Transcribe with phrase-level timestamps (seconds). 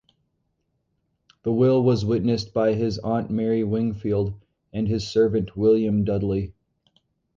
[1.43, 4.33] The will was witnessed by his aunt Mary Wingfield
[4.73, 6.55] and his servant William Dudley.